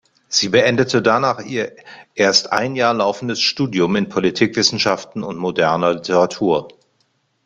[0.27, 1.75] Sie beendete danach ihr
[2.15, 6.69] erst ein Jahr laufendes Studium in Politikwissenschaften und moderner Literatur.